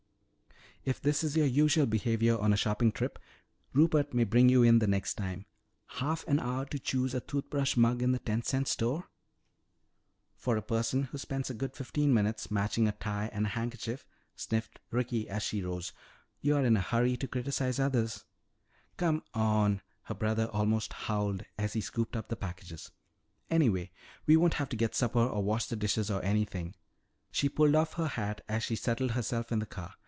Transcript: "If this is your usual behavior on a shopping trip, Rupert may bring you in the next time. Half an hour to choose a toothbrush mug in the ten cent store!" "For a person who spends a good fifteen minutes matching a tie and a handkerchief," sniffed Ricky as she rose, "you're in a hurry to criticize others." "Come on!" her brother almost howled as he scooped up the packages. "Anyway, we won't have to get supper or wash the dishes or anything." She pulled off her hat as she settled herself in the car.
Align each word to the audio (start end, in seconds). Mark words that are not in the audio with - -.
"If 0.83 0.99
this 0.99 1.23
is 1.23 1.37
your 1.37 1.45
usual 1.45 1.85
behavior 1.85 2.39
on 2.39 2.51
a 2.51 2.57
shopping 2.57 2.91
trip, 2.91 3.19
Rupert 3.71 4.15
may 4.15 4.23
bring 4.23 4.49
you 4.49 4.63
in 4.63 4.79
the 4.79 4.87
next 4.87 5.13
time. 5.13 5.45
Half 5.85 6.27
an 6.27 6.39
hour 6.39 6.65
to 6.65 6.79
choose 6.79 7.13
a 7.13 7.19
toothbrush 7.21 7.77
mug 7.77 8.01
in 8.01 8.13
the 8.13 8.17
ten 8.17 8.41
cent 8.41 8.67
store!" 8.67 9.07
"For 10.35 10.57
a 10.57 10.63
person 10.63 11.03
who 11.03 11.19
spends 11.19 11.51
a 11.51 11.53
good 11.53 11.75
fifteen 11.75 12.11
minutes 12.15 12.49
matching 12.49 12.87
a 12.87 12.93
tie 12.93 13.29
and 13.31 13.45
a 13.45 13.49
handkerchief," 13.49 14.07
sniffed 14.35 14.79
Ricky 14.89 15.29
as 15.29 15.43
she 15.43 15.61
rose, 15.61 15.93
"you're 16.39 16.65
in 16.65 16.75
a 16.75 16.81
hurry 16.81 17.15
to 17.17 17.27
criticize 17.27 17.79
others." 17.79 18.25
"Come 18.97 19.21
on!" 19.35 19.83
her 20.05 20.15
brother 20.15 20.47
almost 20.47 20.93
howled 20.93 21.45
as 21.59 21.73
he 21.73 21.81
scooped 21.81 22.15
up 22.15 22.27
the 22.29 22.35
packages. 22.35 22.89
"Anyway, 23.51 23.91
we 24.25 24.35
won't 24.35 24.55
have 24.55 24.69
to 24.69 24.75
get 24.75 24.95
supper 24.95 25.19
or 25.19 25.43
wash 25.43 25.67
the 25.67 25.75
dishes 25.75 26.09
or 26.09 26.25
anything." 26.25 26.73
She 27.29 27.49
pulled 27.49 27.75
off 27.75 27.93
her 27.93 28.07
hat 28.07 28.41
as 28.49 28.63
she 28.63 28.75
settled 28.75 29.11
herself 29.11 29.51
in 29.51 29.59
the 29.59 29.67
car. 29.67 29.93